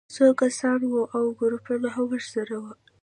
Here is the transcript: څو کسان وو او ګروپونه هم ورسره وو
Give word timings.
څو 0.15 0.25
کسان 0.41 0.79
وو 0.91 1.03
او 1.15 1.23
ګروپونه 1.39 1.87
هم 1.95 2.05
ورسره 2.13 2.55
وو 2.61 2.73